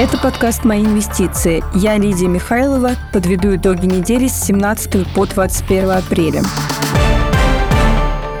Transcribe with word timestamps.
Это 0.00 0.16
подкаст 0.16 0.64
«Мои 0.64 0.84
инвестиции». 0.84 1.64
Я 1.74 1.98
Лидия 1.98 2.28
Михайлова. 2.28 2.92
Подведу 3.12 3.56
итоги 3.56 3.86
недели 3.86 4.28
с 4.28 4.44
17 4.44 5.12
по 5.12 5.26
21 5.26 5.90
апреля. 5.90 6.42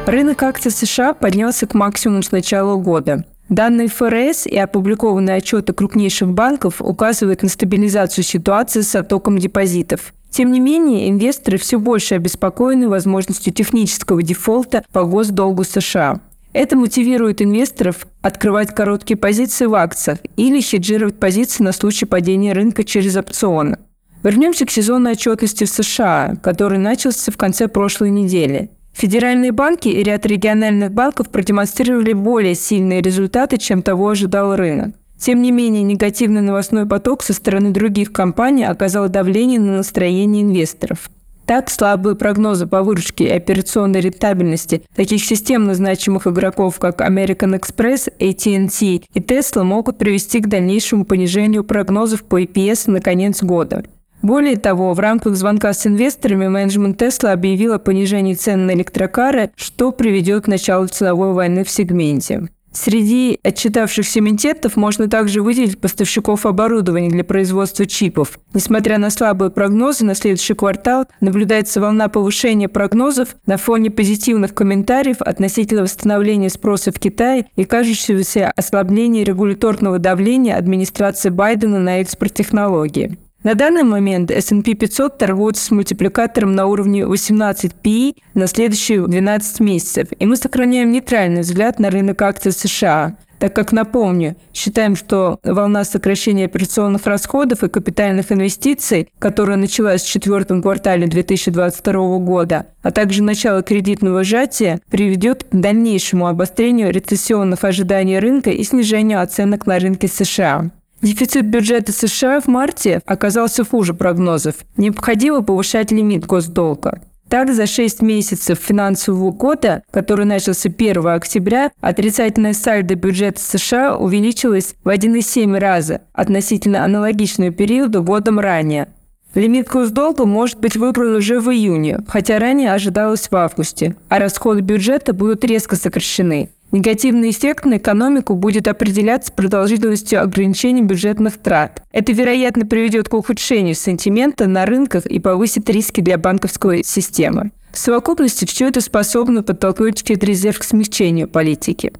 Рынок 0.06 0.40
акций 0.44 0.70
США 0.70 1.14
поднялся 1.14 1.66
к 1.66 1.74
максимуму 1.74 2.22
с 2.22 2.30
начала 2.30 2.76
года. 2.76 3.24
Данные 3.48 3.88
ФРС 3.88 4.46
и 4.46 4.56
опубликованные 4.56 5.34
отчеты 5.34 5.72
крупнейших 5.72 6.28
банков 6.28 6.80
указывают 6.80 7.42
на 7.42 7.48
стабилизацию 7.48 8.22
ситуации 8.22 8.82
с 8.82 8.94
оттоком 8.94 9.38
депозитов. 9.38 10.14
Тем 10.30 10.52
не 10.52 10.60
менее, 10.60 11.08
инвесторы 11.08 11.58
все 11.58 11.80
больше 11.80 12.14
обеспокоены 12.14 12.88
возможностью 12.88 13.52
технического 13.52 14.22
дефолта 14.22 14.84
по 14.92 15.02
госдолгу 15.02 15.64
США. 15.64 16.20
Это 16.52 16.76
мотивирует 16.76 17.42
инвесторов 17.42 18.06
открывать 18.22 18.74
короткие 18.74 19.16
позиции 19.16 19.66
в 19.66 19.74
акциях 19.74 20.18
или 20.36 20.60
хеджировать 20.60 21.20
позиции 21.20 21.62
на 21.62 21.72
случай 21.72 22.06
падения 22.06 22.52
рынка 22.52 22.84
через 22.84 23.16
опционы. 23.16 23.78
Вернемся 24.22 24.66
к 24.66 24.70
сезонной 24.70 25.12
отчетности 25.12 25.64
в 25.64 25.68
США, 25.68 26.36
который 26.42 26.78
начался 26.78 27.30
в 27.30 27.36
конце 27.36 27.68
прошлой 27.68 28.10
недели. 28.10 28.70
Федеральные 28.92 29.52
банки 29.52 29.88
и 29.88 30.02
ряд 30.02 30.26
региональных 30.26 30.92
банков 30.92 31.28
продемонстрировали 31.28 32.14
более 32.14 32.56
сильные 32.56 33.00
результаты, 33.00 33.56
чем 33.58 33.82
того 33.82 34.08
ожидал 34.08 34.56
рынок. 34.56 34.94
Тем 35.18 35.42
не 35.42 35.52
менее, 35.52 35.82
негативный 35.82 36.40
новостной 36.40 36.86
поток 36.86 37.22
со 37.22 37.32
стороны 37.32 37.70
других 37.70 38.12
компаний 38.12 38.64
оказал 38.64 39.08
давление 39.08 39.60
на 39.60 39.76
настроение 39.76 40.42
инвесторов. 40.42 41.10
Так, 41.48 41.70
слабые 41.70 42.14
прогнозы 42.14 42.66
по 42.66 42.82
выручке 42.82 43.24
и 43.24 43.30
операционной 43.30 44.00
рентабельности 44.00 44.82
таких 44.94 45.24
системно 45.24 45.74
значимых 45.74 46.26
игроков, 46.26 46.78
как 46.78 47.00
American 47.00 47.58
Express, 47.58 48.12
AT&T 48.18 48.84
и 48.86 49.20
Tesla, 49.20 49.62
могут 49.62 49.96
привести 49.96 50.40
к 50.40 50.46
дальнейшему 50.46 51.06
понижению 51.06 51.64
прогнозов 51.64 52.24
по 52.24 52.42
EPS 52.42 52.90
на 52.90 53.00
конец 53.00 53.42
года. 53.42 53.82
Более 54.20 54.56
того, 54.56 54.92
в 54.92 55.00
рамках 55.00 55.36
звонка 55.36 55.72
с 55.72 55.86
инвесторами 55.86 56.48
менеджмент 56.48 57.00
Tesla 57.00 57.32
объявил 57.32 57.72
о 57.72 57.78
понижении 57.78 58.34
цен 58.34 58.66
на 58.66 58.72
электрокары, 58.72 59.48
что 59.56 59.90
приведет 59.90 60.44
к 60.44 60.48
началу 60.48 60.86
ценовой 60.88 61.32
войны 61.32 61.64
в 61.64 61.70
сегменте. 61.70 62.48
Среди 62.72 63.40
отчитавшихся 63.42 64.20
эмитентов 64.20 64.76
можно 64.76 65.08
также 65.08 65.42
выделить 65.42 65.80
поставщиков 65.80 66.46
оборудования 66.46 67.08
для 67.08 67.24
производства 67.24 67.86
чипов. 67.86 68.38
Несмотря 68.54 68.98
на 68.98 69.10
слабые 69.10 69.50
прогнозы 69.50 70.04
на 70.04 70.14
следующий 70.14 70.54
квартал, 70.54 71.06
наблюдается 71.20 71.80
волна 71.80 72.08
повышения 72.08 72.68
прогнозов 72.68 73.36
на 73.46 73.56
фоне 73.56 73.90
позитивных 73.90 74.54
комментариев 74.54 75.16
относительно 75.20 75.82
восстановления 75.82 76.50
спроса 76.50 76.92
в 76.92 76.98
Китае 76.98 77.46
и 77.56 77.64
кажущегося 77.64 78.52
ослабления 78.54 79.24
регуляторного 79.24 79.98
давления 79.98 80.56
администрации 80.56 81.30
Байдена 81.30 81.78
на 81.80 82.00
экспорт 82.00 82.34
технологий. 82.34 83.18
На 83.48 83.54
данный 83.54 83.82
момент 83.82 84.30
S&P 84.30 84.74
500 84.74 85.16
торгуется 85.16 85.64
с 85.64 85.70
мультипликатором 85.70 86.54
на 86.54 86.66
уровне 86.66 87.06
18 87.06 87.76
PE 87.82 88.16
на 88.34 88.46
следующие 88.46 89.06
12 89.06 89.60
месяцев, 89.60 90.08
и 90.18 90.26
мы 90.26 90.36
сохраняем 90.36 90.92
нейтральный 90.92 91.40
взгляд 91.40 91.78
на 91.78 91.88
рынок 91.88 92.20
акций 92.20 92.52
США, 92.52 93.16
так 93.38 93.54
как, 93.54 93.72
напомню, 93.72 94.36
считаем, 94.52 94.96
что 94.96 95.38
волна 95.42 95.84
сокращения 95.84 96.44
операционных 96.44 97.06
расходов 97.06 97.64
и 97.64 97.70
капитальных 97.70 98.30
инвестиций, 98.32 99.08
которая 99.18 99.56
началась 99.56 100.02
в 100.02 100.10
четвертом 100.10 100.60
квартале 100.60 101.06
2022 101.06 102.18
года, 102.18 102.66
а 102.82 102.90
также 102.90 103.22
начало 103.22 103.62
кредитного 103.62 104.24
сжатия, 104.24 104.78
приведет 104.90 105.44
к 105.44 105.56
дальнейшему 105.56 106.26
обострению 106.26 106.92
рецессионных 106.92 107.64
ожиданий 107.64 108.18
рынка 108.18 108.50
и 108.50 108.62
снижению 108.62 109.22
оценок 109.22 109.66
на 109.66 109.78
рынке 109.78 110.06
США. 110.06 110.70
Дефицит 111.00 111.46
бюджета 111.46 111.92
США 111.92 112.40
в 112.40 112.48
марте 112.48 113.00
оказался 113.06 113.64
хуже 113.64 113.94
прогнозов. 113.94 114.56
Необходимо 114.76 115.42
повышать 115.42 115.92
лимит 115.92 116.26
госдолга. 116.26 117.00
Так, 117.28 117.52
за 117.52 117.66
6 117.66 118.00
месяцев 118.00 118.58
финансового 118.58 119.30
года, 119.30 119.82
который 119.90 120.24
начался 120.24 120.70
1 120.70 121.06
октября, 121.08 121.70
отрицательная 121.80 122.54
сальдо 122.54 122.94
бюджета 122.94 123.40
США 123.40 123.96
увеличилась 123.96 124.74
в 124.82 124.88
1,7 124.88 125.58
раза 125.58 126.00
относительно 126.14 126.84
аналогичного 126.84 127.50
периода 127.50 128.00
годом 128.00 128.40
ранее. 128.40 128.88
Лимит 129.34 129.68
госдолга 129.68 130.24
может 130.24 130.58
быть 130.58 130.76
выбран 130.76 131.16
уже 131.16 131.40
в 131.40 131.50
июне, 131.50 132.00
хотя 132.08 132.38
ранее 132.38 132.72
ожидалось 132.72 133.30
в 133.30 133.36
августе, 133.36 133.94
а 134.08 134.18
расходы 134.18 134.60
бюджета 134.60 135.12
будут 135.12 135.44
резко 135.44 135.76
сокращены. 135.76 136.50
Негативный 136.70 137.30
эффект 137.30 137.64
на 137.64 137.78
экономику 137.78 138.34
будет 138.34 138.68
определяться 138.68 139.32
продолжительностью 139.32 140.20
ограничений 140.20 140.82
бюджетных 140.82 141.38
трат. 141.38 141.82
Это, 141.92 142.12
вероятно, 142.12 142.66
приведет 142.66 143.08
к 143.08 143.14
ухудшению 143.14 143.74
сентимента 143.74 144.46
на 144.46 144.66
рынках 144.66 145.06
и 145.06 145.18
повысит 145.18 145.70
риски 145.70 146.02
для 146.02 146.18
банковской 146.18 146.84
системы. 146.84 147.52
В 147.72 147.78
совокупности 147.78 148.44
все 148.44 148.68
это 148.68 148.80
способно 148.80 149.42
подтолкнуть 149.42 150.04
Федрезерв 150.06 150.58
к 150.58 150.64
смягчению 150.64 151.28
политики. 151.28 151.92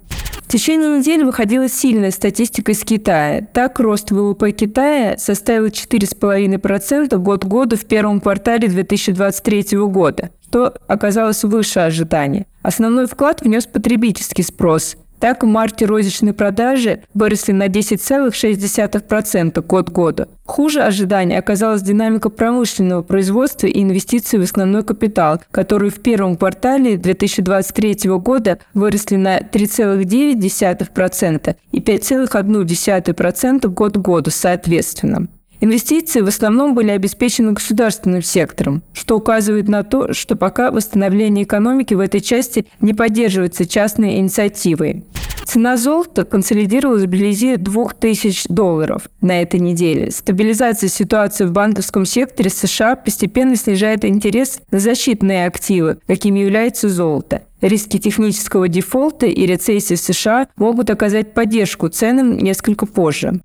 В 0.43 0.51
течение 0.51 0.97
недели 0.97 1.23
выходила 1.23 1.69
сильная 1.69 2.11
статистика 2.11 2.71
из 2.71 2.83
Китая. 2.83 3.47
Так, 3.53 3.79
рост 3.79 4.09
ВВП 4.09 4.51
Китая 4.51 5.17
составил 5.17 5.67
4,5% 5.67 7.15
год 7.17 7.45
году 7.45 7.75
в 7.75 7.85
первом 7.85 8.19
квартале 8.19 8.67
2023 8.67 9.77
года 9.87 10.31
что 10.49 10.73
оказалось 10.87 11.43
выше 11.43 11.79
ожиданий. 11.79 12.47
Основной 12.63 13.05
вклад 13.05 13.41
внес 13.41 13.67
потребительский 13.67 14.41
спрос. 14.41 14.97
Так, 15.19 15.43
в 15.43 15.47
марте 15.47 15.85
розничные 15.85 16.33
продажи 16.33 17.03
выросли 17.13 17.51
на 17.51 17.67
10,6% 17.67 19.61
год 19.65 19.89
года. 19.89 20.29
Хуже 20.45 20.81
ожиданий 20.81 21.37
оказалась 21.37 21.81
динамика 21.81 22.29
промышленного 22.29 23.01
производства 23.03 23.67
и 23.67 23.83
инвестиций 23.83 24.39
в 24.39 24.43
основной 24.43 24.83
капитал, 24.83 25.41
которые 25.51 25.91
в 25.91 26.01
первом 26.01 26.37
квартале 26.37 26.95
2023 26.97 28.09
года 28.11 28.59
выросли 28.73 29.17
на 29.17 29.39
3,9% 29.39 31.55
и 31.71 31.79
5,1% 31.79 33.67
год 33.67 33.97
году 33.97 34.31
соответственно. 34.31 35.27
Инвестиции 35.61 36.21
в 36.21 36.27
основном 36.27 36.73
были 36.73 36.91
обеспечены 36.91 37.51
государственным 37.51 38.21
сектором, 38.21 38.81
что 38.93 39.17
указывает 39.17 39.67
на 39.67 39.83
то, 39.83 40.13
что 40.13 40.35
пока 40.35 40.71
восстановление 40.71 41.43
экономики 41.43 41.93
в 41.93 41.99
этой 41.99 42.21
части 42.21 42.65
не 42.79 42.93
поддерживается 42.93 43.65
частной 43.65 44.19
инициативой. 44.19 45.03
Цена 45.49 45.77
золота 45.77 46.25
консолидировалась 46.25 47.05
вблизи 47.05 47.57
2000 47.57 48.49
долларов 48.49 49.09
на 49.19 49.41
этой 49.41 49.59
неделе. 49.59 50.11
Стабилизация 50.11 50.89
ситуации 50.89 51.45
в 51.45 51.51
банковском 51.51 52.05
секторе 52.05 52.51
США 52.51 52.95
постепенно 52.95 53.55
снижает 53.55 54.05
интерес 54.05 54.61
на 54.69 54.79
защитные 54.79 55.47
активы, 55.47 55.97
какими 56.05 56.39
является 56.39 56.87
золото. 56.87 57.41
Риски 57.61 57.97
технического 57.97 58.67
дефолта 58.67 59.25
и 59.25 59.45
рецессии 59.47 59.95
в 59.95 59.99
США 59.99 60.47
могут 60.55 60.91
оказать 60.91 61.33
поддержку 61.33 61.87
ценам 61.89 62.37
несколько 62.37 62.85
позже. 62.85 63.41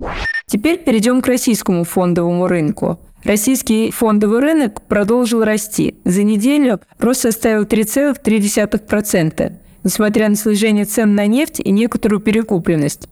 Теперь 0.46 0.78
перейдем 0.78 1.22
к 1.22 1.26
российскому 1.26 1.84
фондовому 1.84 2.46
рынку. 2.46 2.98
Российский 3.24 3.90
фондовый 3.90 4.40
рынок 4.40 4.82
продолжил 4.82 5.44
расти. 5.44 5.96
За 6.04 6.22
неделю 6.22 6.80
рост 6.98 7.22
составил 7.22 7.64
3,3%, 7.64 9.52
несмотря 9.82 10.28
на 10.28 10.36
снижение 10.36 10.84
цен 10.84 11.14
на 11.14 11.26
нефть 11.26 11.60
и 11.60 11.70
некоторую 11.70 12.20
перекупленность. 12.20 13.08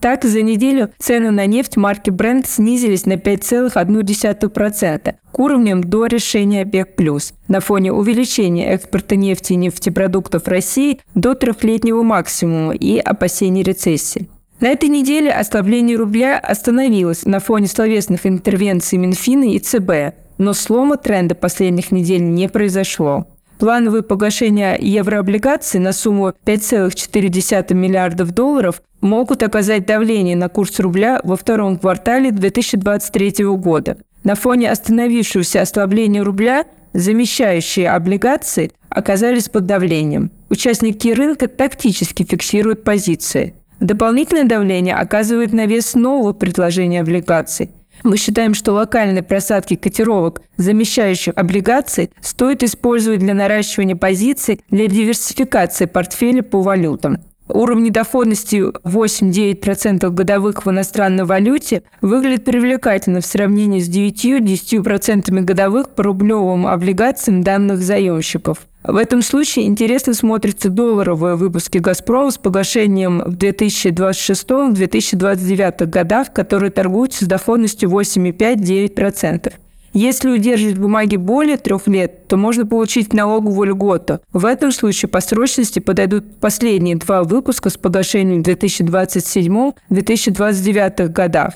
Так, 0.00 0.24
за 0.24 0.42
неделю 0.42 0.90
цены 0.98 1.32
на 1.32 1.46
нефть 1.46 1.76
марки 1.76 2.10
Brent 2.10 2.46
снизились 2.46 3.06
на 3.06 3.14
5,1% 3.14 5.14
к 5.32 5.38
уровням 5.38 5.82
до 5.82 6.06
решения 6.06 6.62
ОПЕК+, 6.62 7.00
на 7.48 7.60
фоне 7.60 7.92
увеличения 7.92 8.72
экспорта 8.72 9.16
нефти 9.16 9.54
и 9.54 9.56
нефтепродуктов 9.56 10.46
России 10.46 11.00
до 11.14 11.34
трехлетнего 11.34 12.02
максимума 12.02 12.74
и 12.74 12.98
опасений 12.98 13.62
рецессии. 13.62 14.28
На 14.58 14.68
этой 14.68 14.88
неделе 14.88 15.30
ослабление 15.30 15.98
рубля 15.98 16.38
остановилось 16.38 17.26
на 17.26 17.40
фоне 17.40 17.66
словесных 17.66 18.26
интервенций 18.26 18.96
Минфина 18.96 19.44
и 19.44 19.58
ЦБ, 19.58 20.16
но 20.38 20.54
слома 20.54 20.96
тренда 20.96 21.34
последних 21.34 21.90
недель 21.90 22.22
не 22.22 22.48
произошло. 22.48 23.26
Плановые 23.58 24.02
погашения 24.02 24.78
еврооблигаций 24.80 25.78
на 25.78 25.92
сумму 25.92 26.32
5,4 26.46 27.74
миллиардов 27.74 28.32
долларов 28.32 28.82
могут 29.02 29.42
оказать 29.42 29.86
давление 29.86 30.36
на 30.36 30.48
курс 30.48 30.80
рубля 30.80 31.20
во 31.22 31.36
втором 31.36 31.78
квартале 31.78 32.30
2023 32.30 33.44
года. 33.56 33.98
На 34.24 34.34
фоне 34.34 34.70
остановившегося 34.70 35.60
ослабления 35.62 36.22
рубля 36.22 36.64
замещающие 36.94 37.90
облигации 37.90 38.72
оказались 38.88 39.50
под 39.50 39.66
давлением. 39.66 40.30
Участники 40.48 41.08
рынка 41.08 41.46
тактически 41.46 42.24
фиксируют 42.24 42.84
позиции. 42.84 43.54
Дополнительное 43.80 44.44
давление 44.44 44.94
оказывает 44.94 45.52
на 45.52 45.66
вес 45.66 45.94
нового 45.94 46.32
предложения 46.32 47.00
облигаций– 47.00 47.70
мы 48.02 48.16
считаем, 48.16 48.54
что 48.54 48.72
локальные 48.72 49.22
просадки 49.22 49.74
котировок, 49.74 50.42
замещающих 50.56 51.34
облигации, 51.36 52.10
стоит 52.20 52.62
использовать 52.62 53.20
для 53.20 53.34
наращивания 53.34 53.96
позиций 53.96 54.60
для 54.70 54.86
диверсификации 54.86 55.86
портфеля 55.86 56.42
по 56.42 56.62
валютам. 56.62 57.18
Уровни 57.48 57.90
доходности 57.90 58.56
8-9% 58.56 60.10
годовых 60.10 60.66
в 60.66 60.70
иностранной 60.70 61.24
валюте 61.24 61.84
выглядит 62.00 62.44
привлекательно 62.44 63.20
в 63.20 63.26
сравнении 63.26 63.80
с 63.80 63.88
9-10% 63.88 65.30
годовых 65.42 65.90
по 65.90 66.02
рублевым 66.02 66.66
облигациям 66.66 67.42
данных 67.42 67.78
заемщиков. 67.78 68.66
В 68.82 68.96
этом 68.96 69.22
случае 69.22 69.66
интересно 69.66 70.14
смотрятся 70.14 70.70
долларовые 70.70 71.34
выпуски 71.34 71.78
«Газпрома» 71.78 72.30
с 72.30 72.38
погашением 72.38 73.20
в 73.26 73.34
2026-2029 73.34 75.86
годах, 75.86 76.32
которые 76.32 76.70
торгуются 76.70 77.24
с 77.24 77.28
доходностью 77.28 77.90
8,5-9%. 77.90 79.52
Если 79.96 80.28
удерживать 80.28 80.76
бумаги 80.76 81.16
более 81.16 81.56
трех 81.56 81.86
лет, 81.86 82.28
то 82.28 82.36
можно 82.36 82.66
получить 82.66 83.14
налоговую 83.14 83.70
льготу. 83.70 84.20
В 84.30 84.44
этом 84.44 84.70
случае 84.70 85.08
по 85.08 85.22
срочности 85.22 85.78
подойдут 85.78 86.38
последние 86.38 86.96
два 86.96 87.22
выпуска 87.22 87.70
с 87.70 87.78
погашением 87.78 88.42
в 88.42 88.46
2027-2029 88.46 91.08
годах. 91.08 91.54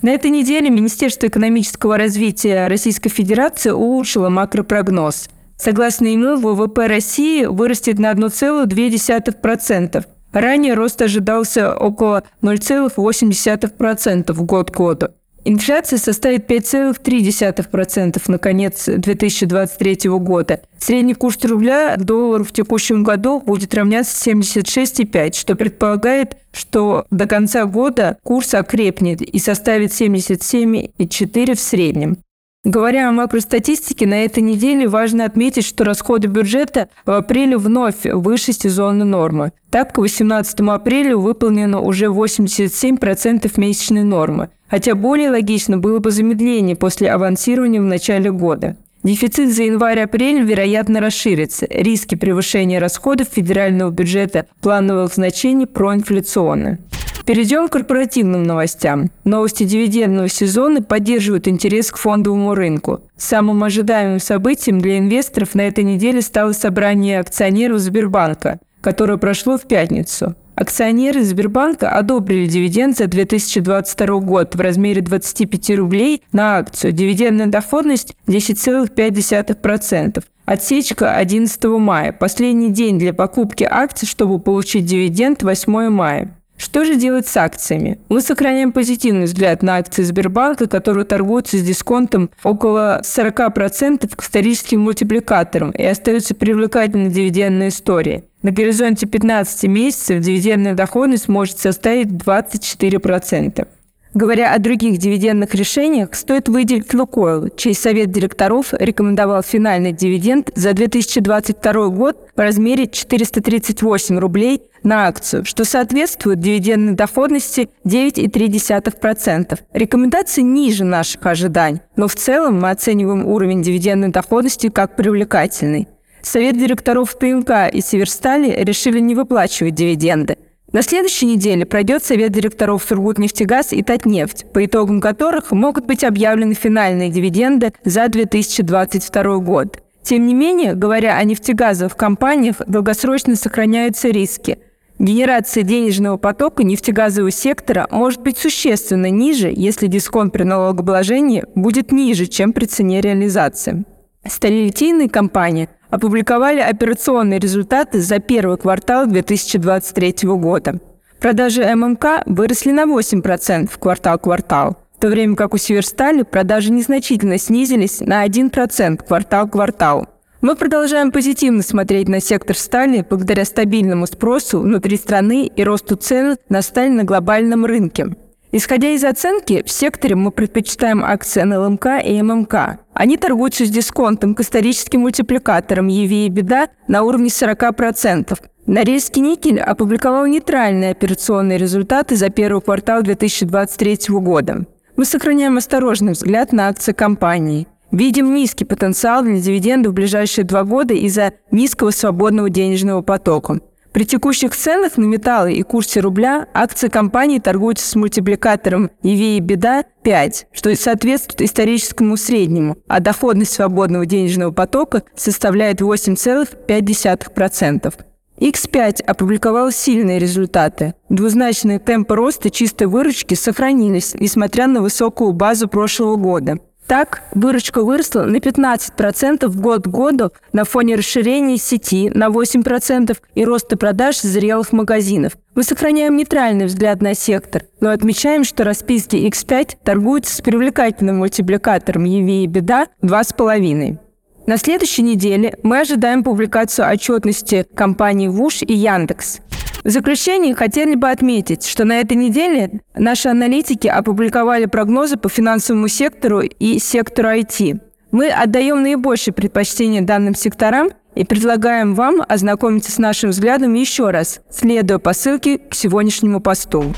На 0.00 0.08
этой 0.08 0.30
неделе 0.30 0.70
Министерство 0.70 1.26
экономического 1.26 1.98
развития 1.98 2.66
Российской 2.66 3.10
Федерации 3.10 3.72
улучшило 3.72 4.30
макропрогноз. 4.30 5.28
Согласно 5.58 6.06
ему, 6.06 6.36
ВВП 6.36 6.86
России 6.86 7.44
вырастет 7.44 7.98
на 7.98 8.12
1,2%. 8.12 10.04
Ранее 10.32 10.72
рост 10.72 11.02
ожидался 11.02 11.76
около 11.76 12.22
0,8% 12.40 14.32
год 14.32 14.70
к 14.70 14.76
году. 14.78 15.08
Инфляция 15.44 15.98
составит 15.98 16.48
5,3% 16.48 18.22
на 18.28 18.38
конец 18.38 18.86
2023 18.86 20.10
года. 20.10 20.62
Средний 20.78 21.14
курс 21.14 21.44
рубля 21.44 21.96
к 21.96 22.04
доллару 22.04 22.44
в 22.44 22.52
текущем 22.52 23.02
году 23.02 23.40
будет 23.40 23.74
равняться 23.74 24.30
76,5, 24.30 25.34
что 25.34 25.56
предполагает, 25.56 26.36
что 26.52 27.06
до 27.10 27.26
конца 27.26 27.64
года 27.64 28.18
курс 28.22 28.54
окрепнет 28.54 29.20
и 29.20 29.38
составит 29.38 29.90
77,4 29.90 31.54
в 31.56 31.60
среднем. 31.60 32.18
Говоря 32.64 33.08
о 33.08 33.12
макростатистике, 33.12 34.06
на 34.06 34.24
этой 34.24 34.40
неделе 34.40 34.86
важно 34.86 35.24
отметить, 35.24 35.64
что 35.64 35.82
расходы 35.82 36.28
бюджета 36.28 36.88
в 37.04 37.10
апреле 37.10 37.58
вновь 37.58 38.04
выше 38.04 38.52
сезонной 38.52 39.04
нормы. 39.04 39.50
Так, 39.68 39.94
к 39.94 39.98
18 39.98 40.60
апреля 40.60 41.16
выполнено 41.16 41.80
уже 41.80 42.06
87% 42.06 43.50
месячной 43.56 44.04
нормы, 44.04 44.50
хотя 44.68 44.94
более 44.94 45.30
логично 45.30 45.76
было 45.78 45.98
бы 45.98 46.12
замедление 46.12 46.76
после 46.76 47.10
авансирования 47.10 47.80
в 47.80 47.84
начале 47.84 48.30
года. 48.30 48.76
Дефицит 49.02 49.52
за 49.52 49.64
январь-апрель, 49.64 50.44
вероятно, 50.44 51.00
расширится. 51.00 51.66
Риски 51.68 52.14
превышения 52.14 52.78
расходов 52.78 53.26
федерального 53.26 53.90
бюджета 53.90 54.46
плановых 54.60 55.12
значений 55.12 55.66
проинфляционны. 55.66 56.78
Перейдем 57.24 57.68
к 57.68 57.72
корпоративным 57.72 58.42
новостям. 58.42 59.10
Новости 59.24 59.64
дивидендного 59.64 60.28
сезона 60.28 60.82
поддерживают 60.82 61.46
интерес 61.46 61.92
к 61.92 61.96
фондовому 61.96 62.54
рынку. 62.54 63.00
Самым 63.16 63.62
ожидаемым 63.62 64.18
событием 64.18 64.80
для 64.80 64.98
инвесторов 64.98 65.54
на 65.54 65.62
этой 65.62 65.84
неделе 65.84 66.20
стало 66.20 66.52
собрание 66.52 67.20
акционеров 67.20 67.78
Сбербанка, 67.78 68.58
которое 68.80 69.18
прошло 69.18 69.56
в 69.56 69.62
пятницу. 69.62 70.34
Акционеры 70.54 71.24
Сбербанка 71.24 71.90
одобрили 71.90 72.46
дивиденд 72.46 72.98
за 72.98 73.06
2022 73.06 74.18
год 74.20 74.54
в 74.54 74.60
размере 74.60 75.00
25 75.00 75.70
рублей 75.78 76.22
на 76.32 76.58
акцию. 76.58 76.92
Дивидендная 76.92 77.46
доходность 77.46 78.14
10,5%. 78.26 80.22
Отсечка 80.44 81.14
11 81.14 81.64
мая. 81.64 82.12
Последний 82.12 82.70
день 82.70 82.98
для 82.98 83.14
покупки 83.14 83.66
акций, 83.68 84.06
чтобы 84.06 84.40
получить 84.40 84.84
дивиденд 84.84 85.42
8 85.42 85.88
мая. 85.88 86.36
Что 86.62 86.84
же 86.84 86.94
делать 86.94 87.26
с 87.26 87.36
акциями? 87.36 87.98
Мы 88.08 88.20
сохраняем 88.20 88.70
позитивный 88.70 89.24
взгляд 89.24 89.64
на 89.64 89.78
акции 89.78 90.04
Сбербанка, 90.04 90.68
которые 90.68 91.04
торгуются 91.04 91.58
с 91.58 91.62
дисконтом 91.62 92.30
около 92.44 93.00
40% 93.02 94.08
к 94.14 94.22
историческим 94.22 94.82
мультипликаторам 94.82 95.72
и 95.72 95.82
остаются 95.82 96.36
привлекательной 96.36 97.10
дивидендной 97.10 97.66
историей. 97.66 98.22
На 98.42 98.52
горизонте 98.52 99.08
15 99.08 99.64
месяцев 99.64 100.20
дивидендная 100.20 100.74
доходность 100.74 101.26
может 101.26 101.58
составить 101.58 102.06
24%. 102.06 103.66
Говоря 104.14 104.52
о 104.52 104.58
других 104.58 104.98
дивидендных 104.98 105.54
решениях, 105.54 106.14
стоит 106.14 106.46
выделить 106.46 106.92
Лукойл, 106.92 107.48
чей 107.56 107.74
совет 107.74 108.10
директоров 108.10 108.74
рекомендовал 108.78 109.42
финальный 109.42 109.92
дивиденд 109.92 110.50
за 110.54 110.74
2022 110.74 111.88
год 111.88 112.18
в 112.36 112.38
размере 112.38 112.88
438 112.88 114.18
рублей 114.18 114.60
на 114.82 115.06
акцию, 115.06 115.46
что 115.46 115.64
соответствует 115.64 116.40
дивидендной 116.40 116.92
доходности 116.92 117.70
9,3%. 117.86 119.58
Рекомендации 119.72 120.42
ниже 120.42 120.84
наших 120.84 121.24
ожиданий, 121.24 121.80
но 121.96 122.06
в 122.06 122.14
целом 122.14 122.60
мы 122.60 122.70
оцениваем 122.70 123.26
уровень 123.26 123.62
дивидендной 123.62 124.08
доходности 124.08 124.68
как 124.68 124.94
привлекательный. 124.94 125.88
Совет 126.20 126.58
директоров 126.58 127.14
ТМК 127.14 127.72
и 127.72 127.80
Северстали 127.80 128.62
решили 128.62 129.00
не 129.00 129.14
выплачивать 129.14 129.74
дивиденды– 129.74 130.36
на 130.72 130.80
следующей 130.80 131.26
неделе 131.26 131.66
пройдет 131.66 132.02
совет 132.02 132.32
директоров 132.32 132.82
Сургутнефтегаз 132.84 133.74
и 133.74 133.82
Татнефть, 133.82 134.46
по 134.52 134.64
итогам 134.64 135.02
которых 135.02 135.52
могут 135.52 135.84
быть 135.84 136.02
объявлены 136.02 136.54
финальные 136.54 137.10
дивиденды 137.10 137.74
за 137.84 138.08
2022 138.08 139.38
год. 139.38 139.82
Тем 140.02 140.26
не 140.26 140.34
менее, 140.34 140.74
говоря 140.74 141.18
о 141.18 141.24
нефтегазовых 141.24 141.96
компаниях, 141.96 142.56
долгосрочно 142.66 143.36
сохраняются 143.36 144.08
риски. 144.08 144.58
Генерация 144.98 145.62
денежного 145.62 146.16
потока 146.16 146.64
нефтегазового 146.64 147.30
сектора 147.30 147.86
может 147.90 148.22
быть 148.22 148.38
существенно 148.38 149.10
ниже, 149.10 149.52
если 149.54 149.88
дисконт 149.88 150.32
при 150.32 150.44
налогообложении 150.44 151.44
будет 151.54 151.92
ниже, 151.92 152.26
чем 152.26 152.52
при 152.52 152.64
цене 152.64 153.00
реализации. 153.00 153.84
Сталелитейные 154.26 155.08
компании– 155.08 155.68
опубликовали 155.92 156.60
операционные 156.60 157.38
результаты 157.38 158.00
за 158.00 158.18
первый 158.18 158.56
квартал 158.56 159.06
2023 159.06 160.14
года. 160.22 160.80
Продажи 161.20 161.62
ММК 161.62 162.24
выросли 162.26 162.72
на 162.72 162.84
8% 162.84 163.70
в 163.70 163.78
квартал-квартал, 163.78 164.78
в 164.96 165.00
то 165.00 165.08
время 165.08 165.36
как 165.36 165.52
у 165.52 165.58
Северстали 165.58 166.22
продажи 166.22 166.72
незначительно 166.72 167.38
снизились 167.38 168.00
на 168.00 168.26
1% 168.26 169.06
квартал-квартал. 169.06 170.08
Мы 170.40 170.56
продолжаем 170.56 171.12
позитивно 171.12 171.62
смотреть 171.62 172.08
на 172.08 172.20
сектор 172.20 172.56
стали 172.56 173.04
благодаря 173.08 173.44
стабильному 173.44 174.06
спросу 174.06 174.60
внутри 174.60 174.96
страны 174.96 175.46
и 175.46 175.62
росту 175.62 175.96
цен 175.96 176.36
на 176.48 176.62
сталь 176.62 176.90
на 176.90 177.04
глобальном 177.04 177.66
рынке. 177.66 178.16
Исходя 178.54 178.90
из 178.90 179.02
оценки, 179.02 179.62
в 179.64 179.70
секторе 179.70 180.14
мы 180.14 180.30
предпочитаем 180.30 181.02
акции 181.02 181.40
НЛМК 181.40 181.86
и 182.04 182.20
ММК. 182.20 182.80
Они 182.92 183.16
торгуются 183.16 183.64
с 183.64 183.70
дисконтом 183.70 184.34
к 184.34 184.40
историческим 184.40 185.00
мультипликаторам 185.00 185.88
EV 185.88 186.26
и 186.26 186.28
беда 186.28 186.68
на 186.86 187.02
уровне 187.02 187.28
40%. 187.28 188.38
Норильский 188.66 189.22
никель 189.22 189.58
опубликовал 189.58 190.26
нейтральные 190.26 190.90
операционные 190.90 191.56
результаты 191.56 192.14
за 192.14 192.28
первый 192.28 192.60
квартал 192.60 193.02
2023 193.02 193.98
года. 194.18 194.66
Мы 194.96 195.06
сохраняем 195.06 195.56
осторожный 195.56 196.12
взгляд 196.12 196.52
на 196.52 196.68
акции 196.68 196.92
компании. 196.92 197.66
Видим 197.90 198.34
низкий 198.34 198.66
потенциал 198.66 199.22
для 199.22 199.40
дивидендов 199.40 199.92
в 199.92 199.94
ближайшие 199.94 200.44
два 200.44 200.64
года 200.64 200.92
из-за 200.92 201.32
низкого 201.50 201.90
свободного 201.90 202.50
денежного 202.50 203.00
потока. 203.00 203.60
При 203.92 204.04
текущих 204.06 204.56
ценах 204.56 204.96
на 204.96 205.04
металлы 205.04 205.52
и 205.52 205.62
курсе 205.62 206.00
рубля 206.00 206.48
акции 206.54 206.88
компании 206.88 207.38
торгуются 207.38 207.86
с 207.86 207.94
мультипликатором 207.94 208.90
EV 209.02 209.36
и 209.36 209.40
беда 209.40 209.84
5, 210.02 210.46
что 210.50 210.74
соответствует 210.74 211.42
историческому 211.42 212.16
среднему, 212.16 212.78
а 212.88 213.00
доходность 213.00 213.52
свободного 213.52 214.06
денежного 214.06 214.50
потока 214.50 215.02
составляет 215.14 215.82
8,5%. 215.82 217.94
X5 218.40 219.04
опубликовал 219.04 219.70
сильные 219.70 220.18
результаты. 220.18 220.94
Двузначные 221.10 221.78
темпы 221.78 222.16
роста 222.16 222.48
чистой 222.50 222.86
выручки 222.86 223.34
сохранились, 223.34 224.14
несмотря 224.18 224.68
на 224.68 224.80
высокую 224.80 225.32
базу 225.32 225.68
прошлого 225.68 226.16
года– 226.16 226.58
так, 226.86 227.22
выручка 227.34 227.82
выросла 227.82 228.22
на 228.22 228.36
15% 228.36 229.48
год 229.56 229.84
к 229.84 229.88
году 229.88 230.30
на 230.52 230.64
фоне 230.64 230.96
расширения 230.96 231.56
сети 231.56 232.10
на 232.10 232.28
8% 232.28 233.16
и 233.34 233.44
роста 233.44 233.76
продаж 233.76 234.20
зрелых 234.20 234.72
магазинов. 234.72 235.32
Мы 235.54 235.62
сохраняем 235.62 236.16
нейтральный 236.16 236.66
взгляд 236.66 237.00
на 237.00 237.14
сектор, 237.14 237.64
но 237.80 237.90
отмечаем, 237.90 238.44
что 238.44 238.64
расписки 238.64 239.16
X5 239.16 239.78
торгуются 239.84 240.34
с 240.34 240.40
привлекательным 240.40 241.18
мультипликатором 241.18 242.04
EV 242.04 242.44
и 242.44 242.46
беда 242.46 242.88
2,5. 243.02 243.98
На 244.46 244.56
следующей 244.56 245.02
неделе 245.02 245.56
мы 245.62 245.80
ожидаем 245.80 246.24
публикацию 246.24 246.90
отчетности 246.90 247.64
компаний 247.74 248.28
ВУШ 248.28 248.62
и 248.62 248.74
Яндекс. 248.74 249.38
В 249.84 249.90
заключение 249.90 250.54
хотели 250.54 250.94
бы 250.94 251.10
отметить, 251.10 251.66
что 251.66 251.84
на 251.84 252.00
этой 252.00 252.16
неделе 252.16 252.80
наши 252.94 253.28
аналитики 253.28 253.88
опубликовали 253.88 254.66
прогнозы 254.66 255.16
по 255.16 255.28
финансовому 255.28 255.88
сектору 255.88 256.40
и 256.40 256.78
сектору 256.78 257.30
IT. 257.30 257.80
Мы 258.12 258.28
отдаем 258.28 258.82
наибольшее 258.82 259.34
предпочтение 259.34 260.02
данным 260.02 260.34
секторам 260.34 260.90
И 261.14 261.24
предлагаем 261.24 261.94
вам 261.94 262.22
ознакомиться 262.26 262.92
с 262.92 262.98
нашим 262.98 263.30
взглядом 263.30 263.74
еще 263.74 264.10
раз, 264.10 264.40
следуя 264.50 264.98
по 264.98 265.12
ссылке 265.12 265.58
к 265.58 265.74
сегодняшнему 265.74 266.40
посту. 266.40 266.94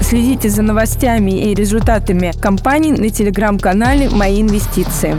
Следите 0.00 0.48
за 0.48 0.62
новостями 0.62 1.50
и 1.50 1.54
результатами 1.54 2.32
компаний 2.40 2.92
на 2.92 3.10
телеграм-канале 3.10 4.08
«Мои 4.10 4.42
инвестиции». 4.42 5.16